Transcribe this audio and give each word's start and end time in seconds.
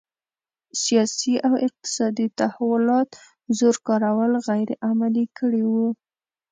سیاسي 0.83 1.33
او 1.47 1.53
اقتصادي 1.67 2.27
تحولات 2.39 3.09
زور 3.57 3.75
کارول 3.87 4.31
غیر 4.47 4.69
عملي 4.89 5.25
کړي 5.37 5.61
وو. 5.71 5.87